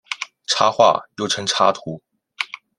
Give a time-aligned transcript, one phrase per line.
[0.47, 2.01] 插画又称插图。